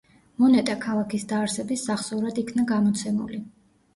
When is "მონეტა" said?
0.43-0.75